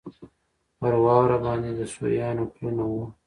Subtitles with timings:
[0.79, 3.03] پر واوره باندې د سویانو پلونه وو.